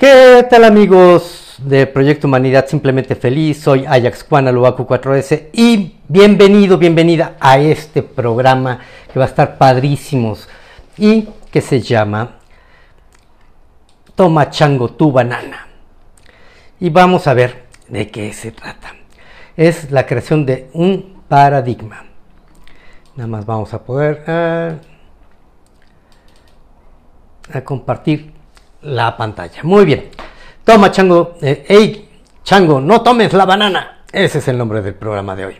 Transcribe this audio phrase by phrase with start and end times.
[0.00, 3.60] ¿Qué tal amigos de Proyecto Humanidad Simplemente Feliz?
[3.60, 8.80] Soy Ajax Juan 4S y bienvenido, bienvenida a este programa
[9.12, 10.48] que va a estar padrísimos
[10.96, 12.38] y que se llama
[14.14, 15.68] Toma Chango tu banana.
[16.80, 18.94] Y vamos a ver de qué se trata.
[19.54, 22.06] Es la creación de un paradigma.
[23.16, 24.78] Nada más vamos a poder eh,
[27.52, 28.39] a compartir
[28.82, 29.62] la pantalla.
[29.62, 30.08] Muy bien.
[30.64, 31.36] Toma, Chango.
[31.40, 32.08] Eh,
[32.44, 34.02] Chango, no tomes la banana.
[34.12, 35.56] Ese es el nombre del programa de hoy.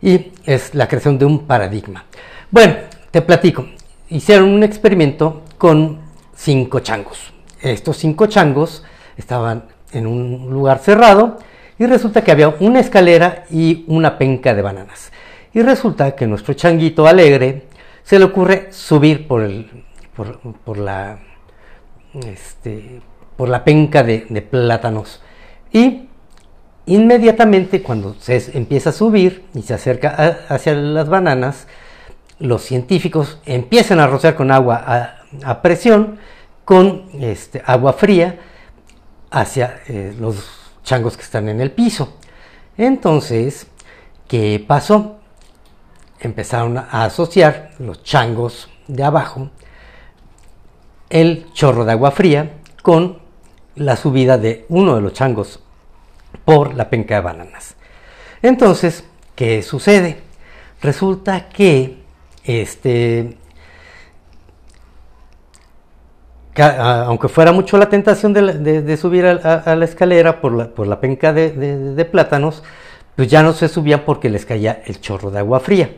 [0.00, 2.04] Y es la creación de un paradigma.
[2.50, 2.76] Bueno,
[3.10, 3.66] te platico.
[4.08, 6.00] Hicieron un experimento con
[6.34, 7.32] cinco changos.
[7.60, 8.84] Estos cinco changos
[9.16, 11.38] estaban en un lugar cerrado
[11.78, 15.10] y resulta que había una escalera y una penca de bananas.
[15.52, 17.64] Y resulta que nuestro changuito alegre
[18.04, 19.84] se le ocurre subir por, el,
[20.64, 21.18] por la
[22.14, 23.00] este,
[23.36, 25.20] por la penca de, plátanos.
[25.72, 26.08] Y
[26.86, 31.66] inmediatamente cuando se empieza a subir y se acerca hacia las bananas,
[32.38, 36.18] los científicos empiezan a rociar con agua a, presión,
[36.64, 38.38] con este, agua fría,
[39.30, 40.46] hacia eh, los
[40.82, 42.16] changos que están en el piso.
[42.76, 43.66] Entonces,
[44.26, 45.18] ¿qué pasó?
[46.20, 49.50] Empezaron a asociar los changos de abajo
[51.10, 53.18] el chorro de agua fría con
[53.76, 55.60] la subida de uno de los changos
[56.44, 57.76] por la penca de bananas.
[58.42, 60.18] Entonces, ¿qué sucede?
[60.80, 61.98] Resulta que
[62.44, 63.36] este,
[66.56, 71.32] aunque fuera mucho la tentación de, subir a, la escalera por la, por la penca
[71.32, 72.62] de, de, plátanos,
[73.16, 75.90] pues ya no se subían porque les caía el chorro de agua fría.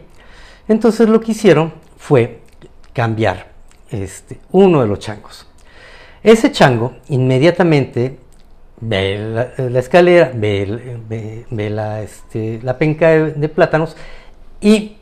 [0.68, 2.40] Entonces lo que hicieron fue
[2.92, 3.49] cambiar
[3.90, 5.46] este, uno de los changos.
[6.22, 8.18] Ese chango inmediatamente
[8.80, 13.96] ve la, escalera, ve, la, este, la, penca de, plátanos
[14.60, 14.96] y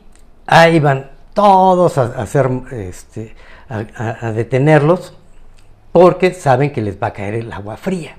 [0.45, 3.35] ahí van todos a, hacer, este,
[3.69, 5.13] a, detenerlos
[5.91, 8.15] porque saben que les va a caer el agua fría.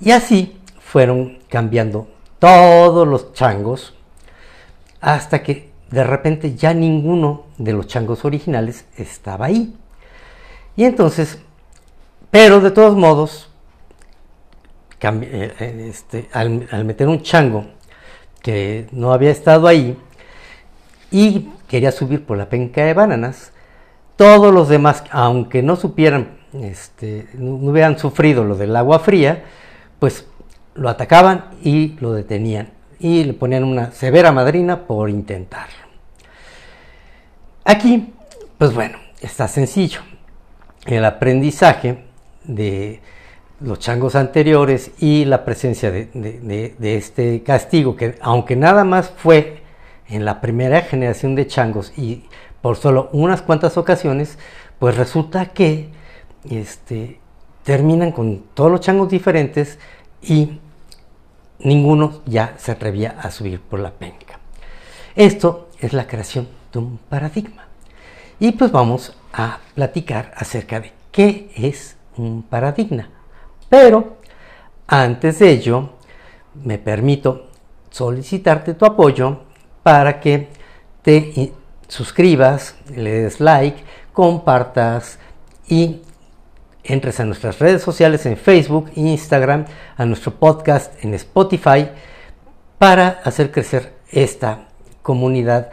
[0.00, 3.94] Y así fueron cambiando todos los changos
[5.00, 9.74] hasta que de repente ya ninguno de los changos originales estaba ahí.
[10.76, 11.38] Y entonces,
[12.30, 13.48] pero de todos modos,
[15.00, 17.66] eh, eh, este, al, meter un chango
[18.42, 19.96] que no había estado ahí
[21.10, 23.52] y quería subir por la penca de bananas,
[24.16, 29.44] todos los demás, aunque no supieran, este, no hubieran sufrido lo del agua fría,
[29.98, 30.26] pues
[30.74, 35.83] lo atacaban y lo detenían y le ponían una severa madrina por intentarlo.
[37.64, 38.12] Aquí,
[38.58, 40.00] pues bueno, está sencillo.
[40.84, 42.04] El aprendizaje
[42.44, 43.00] de
[43.60, 49.62] los changos anteriores y la presencia de, este castigo, que aunque nada más fue
[50.08, 52.24] en la primera generación de changos y
[52.60, 54.38] por solo unas cuantas ocasiones,
[54.78, 55.88] pues resulta que
[56.50, 57.18] este,
[57.62, 59.78] terminan con todos los changos diferentes
[60.20, 60.60] y
[61.60, 64.38] ninguno ya se atrevía a subir por la penca.
[65.16, 66.46] Esto es la creación
[66.78, 67.66] un paradigma.
[68.40, 73.08] Y pues vamos a platicar acerca de qué es un paradigma.
[73.68, 74.18] Pero
[74.86, 75.90] antes de ello,
[76.62, 77.48] me permito
[77.90, 79.40] solicitarte tu apoyo
[79.82, 80.48] para que
[81.02, 81.52] te
[81.88, 85.18] suscribas, le des like, compartas
[85.68, 86.02] y
[86.82, 89.64] entres a nuestras redes sociales en Facebook, Instagram,
[89.96, 91.88] a nuestro podcast en Spotify
[92.78, 94.68] para hacer crecer esta
[95.02, 95.70] comunidad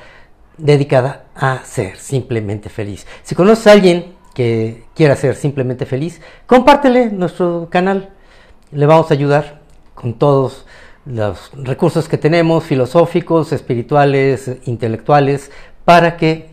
[0.58, 3.06] dedicada a ser simplemente feliz.
[3.24, 8.10] Si conoces a alguien que quiera ser simplemente feliz, compártele nuestro canal.
[8.72, 9.62] Le vamos a ayudar
[9.96, 10.66] con todos
[11.06, 15.52] los recursos que tenemos, filosóficos, espirituales, intelectuales,
[15.84, 16.50] para que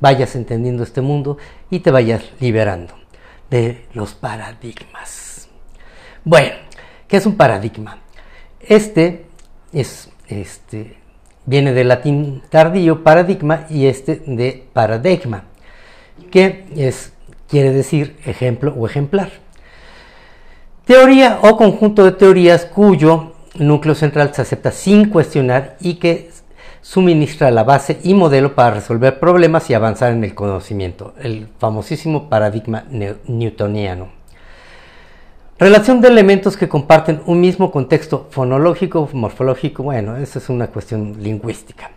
[0.00, 1.38] vayas entendiendo este mundo
[1.70, 2.94] y te vayas liberando
[3.50, 5.48] de los paradigmas.
[6.24, 6.56] Bueno,
[7.06, 7.98] ¿qué es un paradigma?
[8.60, 9.26] Este
[9.72, 10.98] es este
[11.48, 15.44] viene del latín tardío paradigma y este de paradigma,
[16.30, 17.12] que es,
[17.48, 19.30] quiere decir ejemplo o ejemplar.
[20.84, 26.30] Teoría o conjunto de teorías cuyo núcleo central se acepta sin cuestionar y que
[26.82, 32.28] suministra la base y modelo para resolver problemas y avanzar en el conocimiento, el famosísimo
[32.28, 32.84] paradigma
[33.26, 34.17] newtoniano.
[35.58, 41.20] Relación de elementos que comparten un mismo contexto fonológico, morfológico, bueno, esa es una cuestión
[41.20, 41.90] lingüística.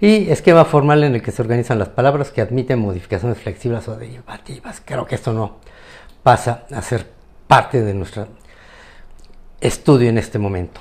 [0.00, 3.94] Y esquema formal en el que se organizan las palabras que admiten modificaciones flexibles o
[3.94, 4.82] derivativas.
[4.84, 5.58] Creo que esto no
[6.24, 7.06] pasa a ser
[7.46, 8.26] parte de nuestro
[9.60, 10.80] estudio en este momento.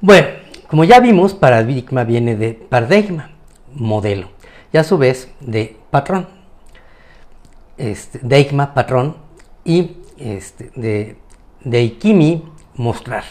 [0.00, 0.28] Bueno,
[0.66, 3.32] como ya vimos, paradigma viene de paradigma,
[3.74, 4.30] modelo,
[4.72, 6.26] y a su vez de patrón.
[7.76, 9.16] Este, deigma, patrón,
[9.62, 11.16] y este, de,
[11.64, 12.44] de ikimi,
[12.76, 13.24] mostrar.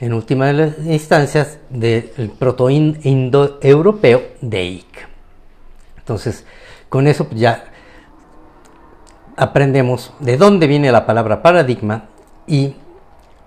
[0.00, 5.08] En última instancias, del proto-indoeuropeo, deik.
[5.98, 6.44] Entonces,
[6.88, 7.64] con eso ya
[9.36, 12.08] aprendemos de dónde viene la palabra paradigma
[12.46, 12.74] y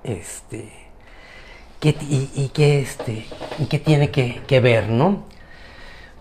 [0.03, 0.71] este
[1.79, 3.25] qué, y, qué este
[3.59, 5.25] y qué tiene que, que ver, ¿no?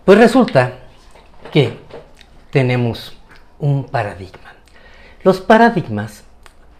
[0.04, 0.72] Pues resulta
[1.52, 1.76] que
[2.50, 3.16] tenemos
[3.58, 4.54] un paradigma.
[5.22, 6.24] Los paradigmas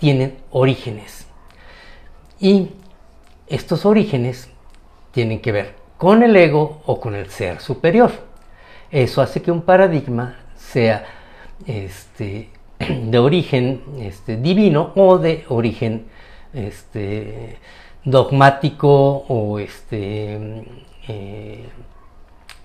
[0.01, 1.27] tienen orígenes
[2.41, 2.71] y
[3.47, 4.49] estos orígenes
[5.13, 8.11] tienen que ver con el ego o con el ser superior.
[8.91, 11.05] Eso hace que un paradigma sea
[11.67, 12.49] este,
[12.79, 16.07] de origen este, divino o de origen
[16.55, 17.59] este,
[18.03, 20.65] dogmático o este,
[21.09, 21.69] eh,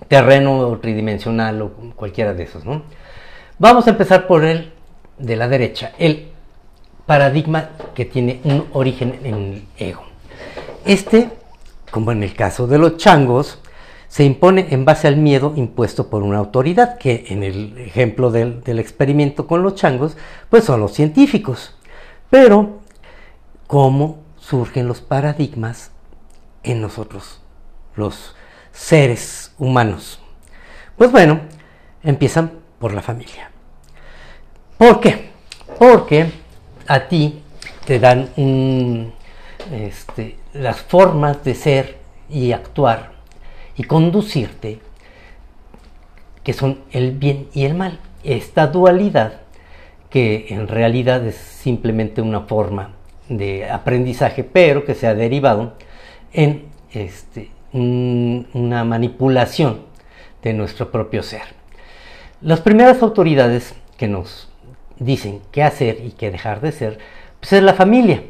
[0.07, 2.63] terreno tridimensional o cualquiera de esos.
[2.63, 2.83] ¿no?
[3.59, 4.71] Vamos a empezar por el
[5.17, 6.34] de la derecha, el
[7.05, 10.03] paradigma que tiene un origen en el ego.
[10.85, 11.29] Este,
[11.91, 13.59] como en el caso de los changos,
[14.07, 18.61] se impone en base al miedo impuesto por una autoridad, que en el ejemplo del,
[18.79, 20.15] experimento con los changos,
[20.49, 21.75] pues son los científicos.
[22.29, 22.79] Pero,
[23.67, 25.91] ¿cómo surgen los paradigmas
[26.63, 27.41] en nosotros,
[27.95, 28.35] los
[28.71, 30.19] seres humanos?
[30.97, 31.41] Pues bueno,
[32.03, 33.51] empiezan por la familia.
[34.77, 35.31] ¿Por qué?
[35.77, 36.31] Porque
[36.87, 37.41] a ti
[37.85, 38.29] te dan
[39.71, 41.97] este, las formas de ser
[42.29, 43.11] y actuar
[43.77, 44.79] y conducirte,
[46.43, 47.99] que son el bien y el mal.
[48.23, 49.41] Esta dualidad,
[50.09, 52.91] que en realidad es simplemente una forma
[53.27, 55.73] de aprendizaje, pero que se ha derivado
[56.31, 59.81] en este, una manipulación
[60.41, 61.43] de nuestro propio ser.
[62.41, 64.49] Las primeras autoridades que nos
[64.97, 66.99] dicen qué hacer y qué dejar de ser,
[67.39, 68.23] pues es la familia.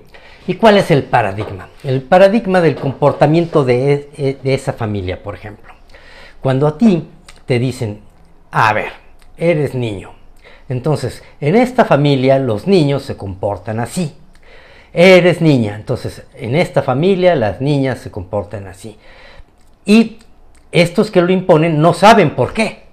[0.47, 1.69] ¿Y cuál es el paradigma?
[1.83, 5.73] El paradigma del comportamiento de, e, de, esa familia, por ejemplo.
[6.41, 7.07] Cuando a ti
[7.45, 8.01] te dicen,
[8.51, 8.91] a ver,
[9.37, 10.11] eres niño.
[10.69, 14.15] Entonces, en esta familia los niños se comportan así.
[14.93, 15.75] Eres niña.
[15.75, 18.97] Entonces, en esta familia las niñas se comportan así.
[19.83, 20.19] Y
[20.71, 22.84] estos que lo imponen no saben por qué.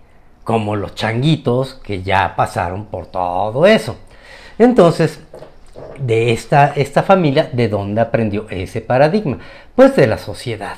[0.45, 3.97] Como los changuitos que ya pasaron por todo eso.
[4.59, 5.21] Entonces,
[5.99, 9.39] de esta, esta familia, ¿de dónde aprendió ese paradigma?
[9.75, 10.77] Pues de la sociedad.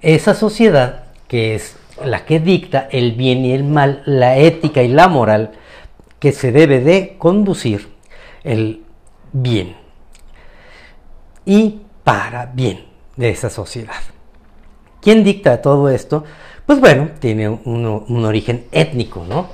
[0.00, 4.88] Esa sociedad que es la que dicta el bien y el mal, la ética y
[4.88, 5.52] la moral
[6.18, 7.88] que se debe de conducir
[8.44, 8.82] el
[9.32, 9.76] bien
[11.44, 12.86] y para bien
[13.16, 13.94] de esa sociedad.
[15.00, 16.24] ¿Quién dicta todo esto?
[16.68, 19.48] Pues bueno, tiene un, origen étnico, ¿no?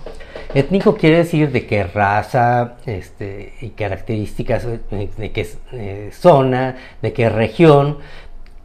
[0.52, 7.28] Étnico quiere decir de qué raza este, y características, de qué eh, zona, de qué
[7.28, 7.98] región,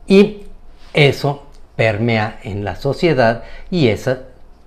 [0.07, 0.45] y
[0.95, 1.43] eso
[1.75, 4.17] permea en la sociedad y eso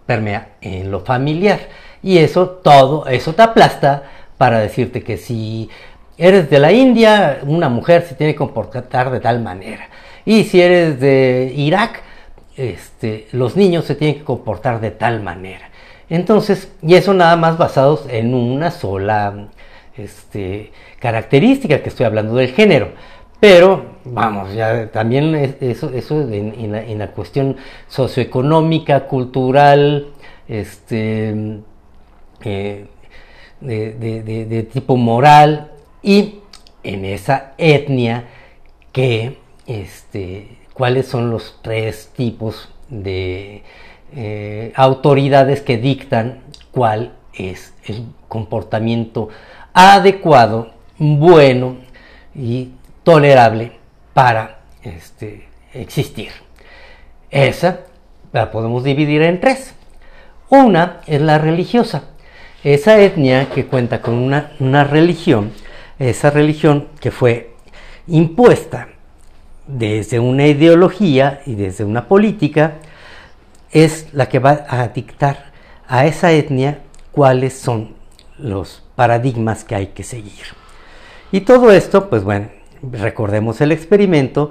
[0.07, 1.59] permea en lo familiar.
[2.05, 4.05] Y eso todo, eso te aplasta
[4.39, 5.69] para decirte que si
[6.17, 9.89] eres de la India, una mujer se tiene que comportar de tal manera.
[10.25, 12.12] Y si eres de Irak,
[12.57, 15.71] este, los niños se tienen que comportar de tal manera.
[16.09, 19.49] Entonces, y eso nada más basados en una sola
[19.97, 22.93] este, característica, que estoy hablando del género.
[23.41, 27.57] Pero, vamos, ya también eso, eso en, la, cuestión
[27.89, 30.09] socioeconómica, cultural,
[30.47, 31.35] este,
[32.45, 32.87] eh,
[33.61, 36.41] de, tipo moral y
[36.85, 38.27] en esa etnia
[38.93, 43.63] que, este, cuáles son los tres tipos de
[44.15, 49.29] eh, autoridades que dictan cuál es el comportamiento
[49.73, 51.77] adecuado, bueno
[52.35, 52.71] y
[53.03, 53.73] tolerable
[54.15, 56.33] para este, existir.
[57.31, 57.81] Esa
[58.33, 59.75] la podemos dividir en tres.
[60.49, 62.05] Una es la religiosa.
[62.65, 65.53] Esa etnia que cuenta con una, una religión,
[65.99, 67.55] esa religión que fue
[68.07, 68.89] impuesta
[69.67, 72.75] desde una ideología y desde una política,
[73.71, 75.53] es la que va a dictar
[75.89, 77.95] a esa etnia cuáles son
[78.39, 80.45] los paradigmas que hay que seguir.
[81.31, 82.49] Y todo esto, pues bueno,
[82.83, 84.51] recordemos el experimento,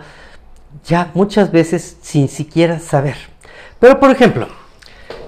[0.86, 3.18] ya muchas veces sin siquiera saber.
[3.80, 4.48] Pero por ejemplo,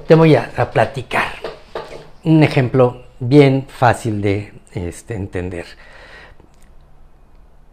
[0.07, 1.33] te voy a, platicar
[2.23, 5.65] un ejemplo bien fácil de este, entender.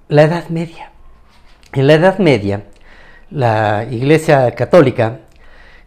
[0.09, 0.90] la Edad Media.
[1.73, 2.65] En la Edad Media,
[3.31, 5.21] la Iglesia Católica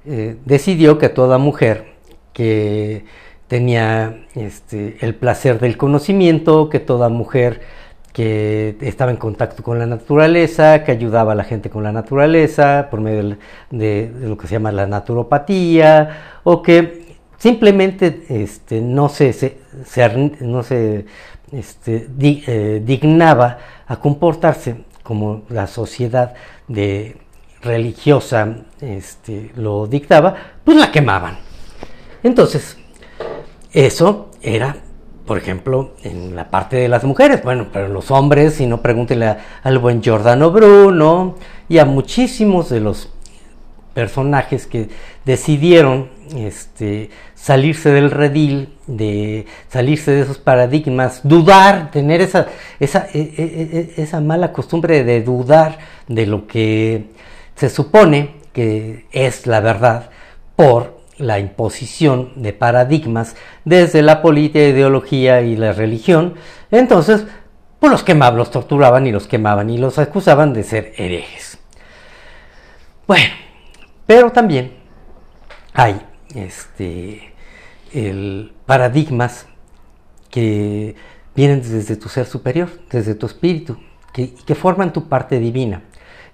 [0.05, 1.93] eh, decidió que toda mujer
[2.31, 3.03] que
[3.49, 7.61] tenía este, el placer del conocimiento, que toda mujer
[8.13, 12.87] que estaba en contacto con la naturaleza, que ayudaba a la gente con la naturaleza
[12.89, 13.37] por medio
[13.69, 19.57] de, lo que se llama la naturopatía, o que simplemente este, no se,
[20.39, 21.05] no se
[21.51, 26.33] este, eh, dignaba a comportarse como la sociedad
[26.67, 27.17] de
[27.61, 31.37] religiosa este, lo dictaba, pues la quemaban.
[32.23, 32.77] Entonces,
[33.71, 34.77] eso era,
[35.25, 37.43] por ejemplo, en la parte de las mujeres.
[37.43, 41.35] Bueno, pero los hombres, si no, pregúntenle al buen Giordano Bruno
[41.69, 43.12] y a muchísimos de los
[43.93, 44.89] personajes que
[45.25, 52.29] decidieron este, salirse del redil, de salirse de esos paradigmas, dudar, tener e,
[52.79, 57.05] e, e, esa mala costumbre de dudar de lo que
[57.55, 60.09] se supone que es la verdad
[60.55, 63.35] por la imposición de paradigmas
[63.65, 66.35] desde la política, ideología y la religión,
[66.71, 67.25] entonces
[67.79, 71.57] pues los quemaban, los torturaban y los quemaban y los acusaban de ser herejes.
[73.05, 73.42] Bueno,
[74.05, 74.73] pero también
[75.73, 76.01] hay
[76.35, 77.33] este,
[78.65, 79.45] paradigmas
[80.29, 80.95] que
[81.35, 83.77] vienen desde tu ser superior, desde tu espíritu,
[84.13, 85.83] que, que forman tu parte divina.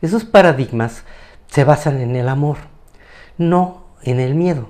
[0.02, 1.04] Esos paradigmas
[1.48, 2.58] se basan en el amor,
[3.38, 4.70] no en el miedo.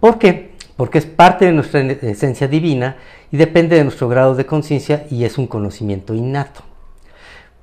[0.00, 0.52] ¿Por qué?
[0.76, 2.96] Porque es parte de nuestra esencia divina
[3.30, 6.62] y depende de nuestro grado de conciencia y es un conocimiento innato.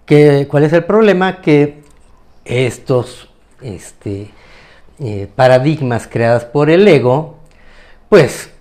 [0.05, 1.41] ¿Qué, ¿Cuál es el problema?
[1.41, 1.83] Que
[2.45, 3.29] estos
[3.61, 4.31] este,
[4.99, 7.37] eh, paradigmas creados por el ego,
[8.09, 8.51] pues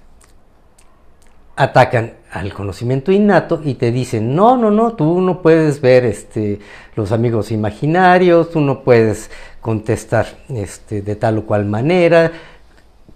[1.56, 6.60] atacan al conocimiento innato y te dicen, no, no, no, tú no puedes ver este,
[6.94, 9.30] los amigos imaginarios, tú no puedes
[9.60, 12.30] contestar este, de tal o cual manera,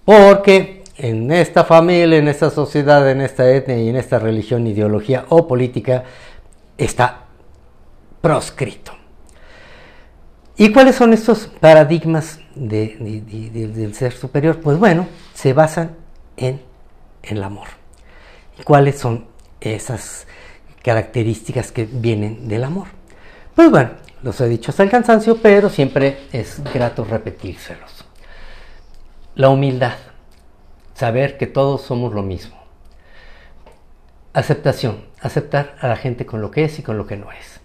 [0.04, 5.26] porque en esta familia, en esta sociedad, en esta etnia y en esta religión, ideología
[5.28, 6.04] o política
[6.78, 7.24] está
[8.20, 9.01] proscrito.
[10.62, 14.60] ¿Y cuáles son estos paradigmas del ser superior?
[14.60, 15.96] Pues bueno, se basan
[16.36, 16.62] en
[17.24, 17.66] el amor.
[18.56, 19.26] ¿Y cuáles son
[19.60, 20.28] esas
[20.84, 22.86] características que vienen del amor?
[23.56, 23.90] Pues bueno,
[24.22, 28.04] los he dicho hasta el cansancio, pero siempre es grato repetírselos.
[29.34, 29.96] La humildad,
[30.94, 32.56] saber que todos somos lo mismo.
[34.32, 37.61] Aceptación, aceptar a la gente con lo que es y con lo que no es.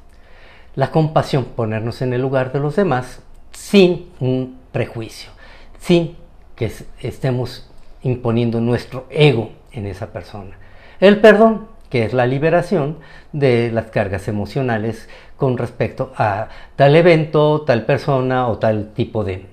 [0.78, 3.20] La compasión, ponernos en el lugar de los demás
[3.52, 5.32] sin un prejuicio,
[5.80, 6.16] sin
[6.56, 7.68] que estemos
[8.04, 10.56] imponiendo nuestro ego en esa persona.
[11.00, 12.98] El perdón, que es la liberación
[13.32, 19.48] de las cargas emocionales con respecto a tal evento, tal persona o tal tipo de,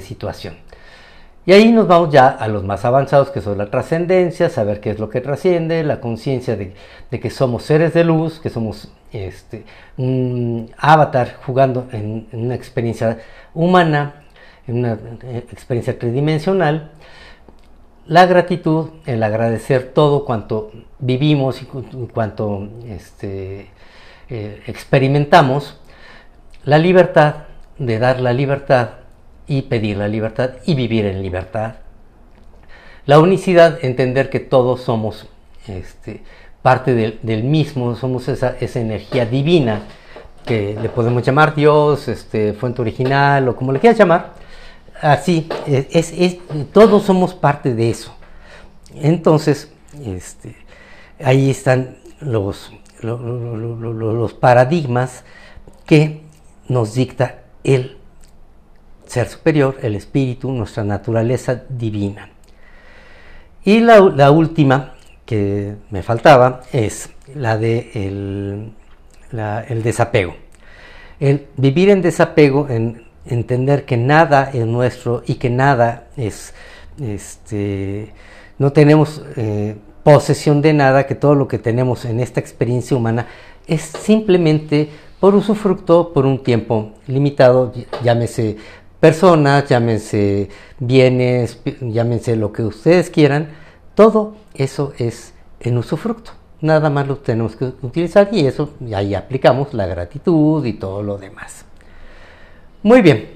[0.00, 0.56] situación.
[1.46, 4.90] Y ahí nos vamos ya a los más avanzados, que son la trascendencia, saber qué
[4.90, 6.74] es lo que trasciende, la conciencia de,
[7.20, 9.64] que somos seres de luz, que somos este,
[9.96, 13.18] un avatar jugando en, una experiencia
[13.54, 14.24] humana,
[14.66, 16.90] en una eh, experiencia tridimensional,
[18.08, 21.66] la gratitud, el agradecer todo cuanto vivimos y
[22.12, 23.70] cuanto este,
[24.28, 25.80] eh, experimentamos,
[26.64, 27.44] la libertad
[27.78, 28.88] de dar la libertad
[29.46, 31.76] y pedir la libertad y vivir en libertad.
[33.04, 35.26] La unicidad, entender que todos somos
[35.68, 36.22] este,
[36.62, 39.82] parte del, mismo, somos esa, energía divina
[40.44, 44.34] que le podemos llamar Dios, este, fuente original o como le quieras llamar
[45.00, 46.38] así, es,
[46.72, 48.14] todos somos parte de eso.
[48.94, 49.70] Entonces,
[50.04, 50.56] este,
[51.22, 52.72] ahí están los,
[53.02, 55.24] los, paradigmas
[55.84, 56.22] que
[56.68, 57.95] nos dicta el
[59.06, 62.30] ser superior, el espíritu, nuestra naturaleza divina.
[63.64, 64.94] Y la, última
[65.24, 68.72] que me faltaba es la de el,
[69.68, 70.36] el desapego.
[71.18, 76.54] El vivir en desapego, en entender que nada es nuestro y que nada es,
[77.00, 78.12] este,
[78.58, 83.26] no tenemos eh, posesión de nada, que todo lo que tenemos en esta experiencia humana
[83.66, 87.72] es simplemente por usufructo por un tiempo limitado,
[88.04, 88.56] llámese
[89.06, 90.48] personas, llámese
[90.80, 93.50] bienes, llámense lo que ustedes quieran,
[93.94, 96.32] todo eso es en usufructo.
[96.60, 101.04] Nada más lo tenemos que utilizar y eso, y ahí aplicamos la gratitud y todo
[101.04, 101.64] lo demás.
[102.82, 103.30] Muy bien.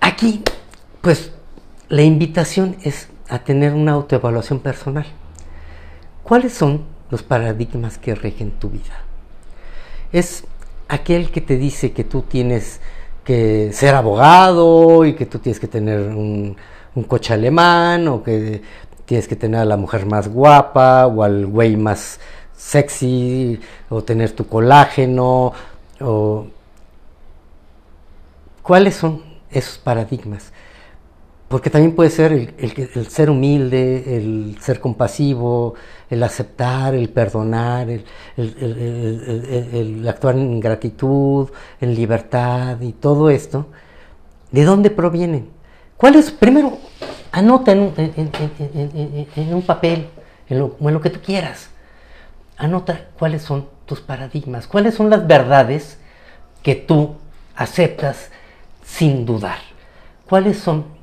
[0.00, 0.42] Aquí,
[1.00, 1.30] pues,
[1.88, 5.06] la invitación es a tener una autoevaluación personal.
[6.24, 9.06] ¿Cuáles son los paradigmas que rigen tu vida?
[10.12, 10.44] es
[10.88, 12.80] aquel que te dice que tú tienes
[13.26, 16.56] que ser abogado y que tú tienes que tener un,
[16.94, 18.62] un coche alemán o que
[19.04, 22.20] tienes que tener a la mujer más guapa o al güey más
[22.56, 25.52] sexy o tener tu colágeno
[26.00, 26.46] o
[28.62, 30.52] cuáles son esos paradigmas
[31.48, 35.74] porque también puede ser el, ser humilde, el ser compasivo,
[36.10, 38.04] el aceptar, el perdonar, el,
[40.08, 41.48] actuar en gratitud,
[41.80, 43.68] en libertad y todo esto.
[44.50, 45.48] ¿De dónde provienen?
[45.96, 46.32] ¿Cuál es?
[46.32, 46.78] Primero,
[47.30, 47.92] anota en
[49.52, 50.08] un, papel,
[50.48, 51.70] lo, en lo que tú quieras.
[52.56, 55.98] Anota cuáles son tus paradigmas, cuáles son las verdades
[56.64, 57.14] que tú
[57.54, 58.32] aceptas
[58.82, 59.58] sin dudar.
[60.28, 60.95] ¿Cuáles son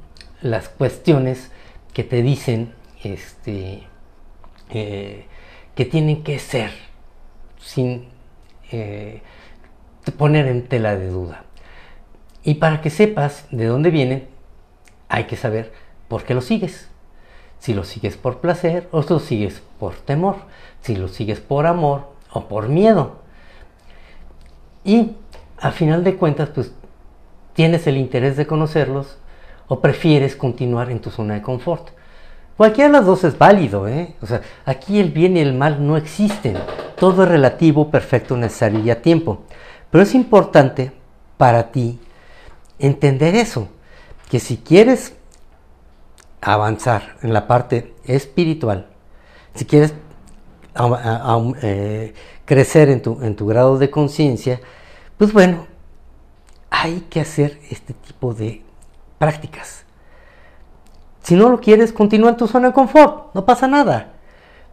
[0.44, 1.52] las cuestiones
[1.94, 2.74] que te dicen
[3.04, 3.84] este,
[4.70, 5.26] eh,
[5.74, 6.72] que tienen que ser
[7.60, 8.10] sin
[8.72, 9.22] eh,
[10.18, 11.46] poner en tela de duda.
[12.44, 14.28] Y para que sepas de dónde vienen,
[15.08, 15.72] hay que saber
[16.10, 16.90] por qué lo sigues.
[17.60, 20.36] Si lo sigues por placer o si lo sigues por temor,
[20.82, 23.22] si lo sigues por amor o por miedo.
[24.84, 25.16] Y
[25.58, 26.74] a final de cuentas, pues
[27.54, 29.18] tienes el interés de conocerlos
[29.68, 31.90] o prefieres continuar en tu zona de confort.
[32.58, 34.16] Cualquiera de las dos es válido, ¿eh?
[34.22, 36.58] O sea, aquí el bien y el mal no existen.
[36.98, 39.44] Todo es relativo, perfecto, necesario y a tiempo.
[39.90, 40.92] Pero es importante
[41.38, 42.00] para ti
[42.78, 43.70] entender eso,
[44.30, 45.16] que si quieres
[46.42, 48.88] avanzar en la parte espiritual,
[49.56, 49.94] si quieres
[51.62, 52.14] eh,
[52.46, 54.60] crecer en tu, en tu grado de conciencia,
[55.18, 55.68] pues bueno,
[56.70, 58.64] hay que hacer este tipo de
[59.24, 59.86] prácticas.
[61.22, 64.10] Si no lo quieres, continúa en tu zona de confort, no pasa nada.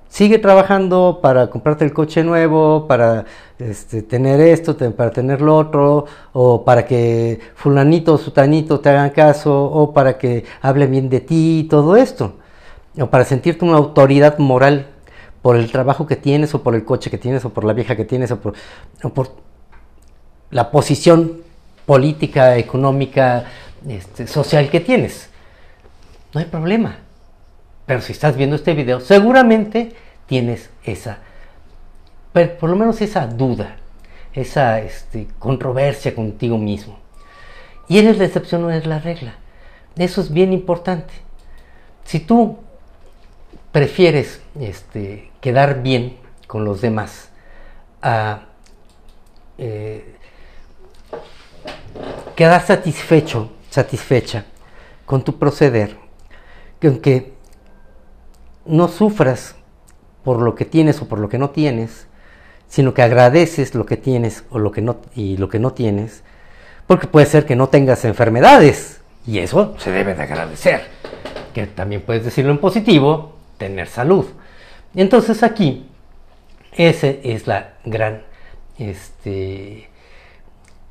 [0.09, 3.27] Sigue trabajando para comprarte el coche nuevo, para
[3.61, 9.11] este, tener esto, para tener lo otro, o para que fulanito o sutanito te hagan
[9.11, 12.33] caso, o para que hable bien de ti, todo esto.
[12.99, 14.89] O para sentirte una autoridad moral
[15.43, 17.95] por el trabajo que tienes, o por el coche que tienes, o por la vieja
[17.95, 18.55] que tienes, o por
[20.51, 21.43] la posición
[21.87, 23.45] política, económica,
[23.89, 25.31] este, social que tienes.
[26.33, 26.99] No hay problema.
[27.87, 29.93] Pero si estás viendo este video, seguramente
[30.27, 31.19] tienes esa,
[32.33, 33.77] por lo menos esa duda,
[34.33, 36.99] esa este, controversia contigo mismo.
[37.89, 39.35] Y eres la excepción, no eres la regla.
[39.97, 41.13] Eso es bien importante.
[42.05, 42.59] Si tú
[43.73, 46.17] prefieres este, quedar bien
[46.47, 47.31] con los demás
[48.03, 48.43] a
[49.59, 50.15] eh,
[52.37, 54.45] quedar satisfecho satisfecha
[55.07, 55.97] con tu proceder,
[56.79, 57.33] que aunque
[58.67, 59.57] no sufras
[60.23, 62.07] por lo que tienes o por lo que no tienes,
[62.69, 66.23] sino que agradeces lo que tienes o lo que no, y lo que no tienes,
[66.87, 70.83] porque puede ser que no tengas enfermedades, y eso se debe de agradecer,
[71.55, 74.27] que también puedes decirlo en positivo, tener salud.
[74.95, 75.89] Entonces aquí,
[76.73, 78.23] esa es la gran
[78.79, 79.89] este,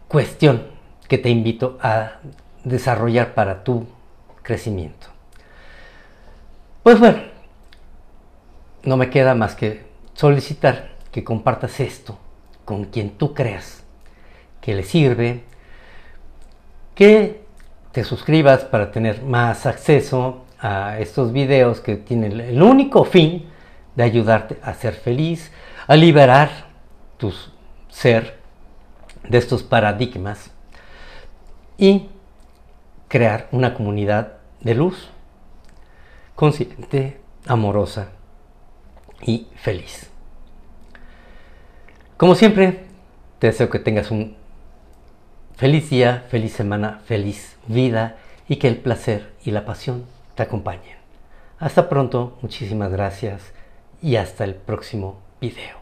[0.08, 0.64] cuestión
[1.08, 2.20] que te invito a
[2.64, 3.88] desarrollar para tu
[4.44, 5.08] crecimiento.
[6.84, 7.20] Pues bueno,
[8.84, 12.18] no me queda más que solicitar que compartas esto
[12.66, 13.84] con quien tú creas
[14.62, 15.44] que le sirve,
[16.96, 17.44] que
[17.92, 23.50] te suscribas para tener más acceso a estos videos que tienen el único fin
[23.96, 25.52] de ayudarte a ser feliz,
[25.88, 26.50] a liberar
[27.18, 27.34] tu
[27.90, 28.38] ser
[29.28, 30.52] de estos paradigmas
[31.78, 32.10] y
[33.10, 35.10] crear una comunidad de luz,
[36.36, 38.12] consciente, amorosa
[39.22, 40.10] y feliz.
[42.16, 42.86] Como siempre,
[43.40, 44.38] te deseo que tengas un
[45.56, 48.18] feliz día, feliz semana, feliz vida
[48.48, 50.98] y que el placer y la pasión te acompañen.
[51.60, 53.54] Hasta pronto, muchísimas gracias
[54.02, 55.79] y hasta el próximo video.